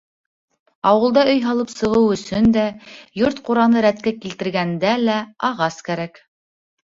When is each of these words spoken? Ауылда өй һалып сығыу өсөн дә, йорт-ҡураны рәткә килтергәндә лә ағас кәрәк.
Ауылда 0.91 1.25
өй 1.33 1.41
һалып 1.43 1.73
сығыу 1.73 2.07
өсөн 2.15 2.47
дә, 2.55 2.63
йорт-ҡураны 3.21 3.83
рәткә 3.87 4.13
килтергәндә 4.23 4.95
лә 5.03 5.19
ағас 5.51 5.81
кәрәк. 5.91 6.19